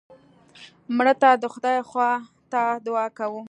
[0.95, 2.11] مړه ته د خدای خوا
[2.51, 3.39] ته دعا کوو